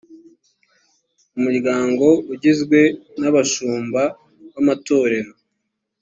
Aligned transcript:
umuryango 1.37 2.05
ugizwe 2.33 2.79
n 3.19 3.21
abashumba 3.29 4.01
b 4.53 4.55
amatorero 4.61 5.31